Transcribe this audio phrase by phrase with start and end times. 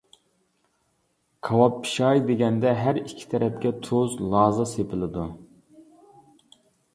[1.47, 5.27] كاۋاپ پىشاي دېگەندە، ھەر ئىككى تەرەپكە تۇز، لازا سېپىلىدۇ.